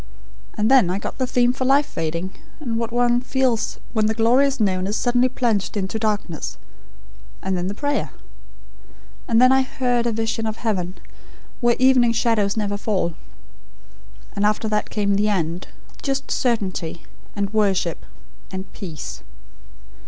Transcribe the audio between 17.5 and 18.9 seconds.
worship, and